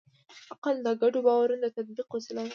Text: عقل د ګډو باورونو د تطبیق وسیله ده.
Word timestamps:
عقل 0.53 0.75
د 0.85 0.87
ګډو 1.01 1.19
باورونو 1.27 1.61
د 1.63 1.65
تطبیق 1.75 2.07
وسیله 2.15 2.41
ده. 2.45 2.49